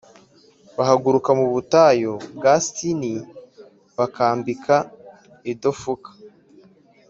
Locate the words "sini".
2.67-3.13